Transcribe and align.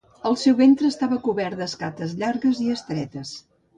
El 0.27 0.35
seu 0.43 0.55
ventre 0.61 0.89
estava 0.93 1.19
cobert 1.27 1.59
d'escates 1.59 2.17
llargues 2.23 2.63
i 2.69 2.73
estretes. 2.77 3.37